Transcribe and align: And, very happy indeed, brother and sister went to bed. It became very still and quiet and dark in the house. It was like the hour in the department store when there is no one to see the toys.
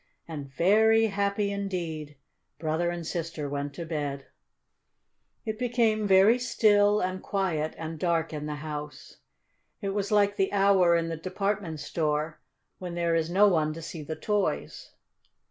And, 0.27 0.51
very 0.51 1.05
happy 1.09 1.51
indeed, 1.51 2.17
brother 2.57 2.89
and 2.89 3.05
sister 3.05 3.47
went 3.47 3.75
to 3.75 3.85
bed. 3.85 4.25
It 5.45 5.59
became 5.59 6.07
very 6.07 6.39
still 6.39 6.99
and 7.01 7.21
quiet 7.21 7.75
and 7.77 7.99
dark 7.99 8.33
in 8.33 8.47
the 8.47 8.55
house. 8.65 9.17
It 9.79 9.89
was 9.89 10.11
like 10.11 10.37
the 10.37 10.51
hour 10.53 10.95
in 10.95 11.09
the 11.09 11.17
department 11.17 11.81
store 11.81 12.41
when 12.79 12.95
there 12.95 13.13
is 13.13 13.29
no 13.29 13.47
one 13.47 13.73
to 13.75 13.81
see 13.83 14.01
the 14.01 14.15
toys. 14.15 14.89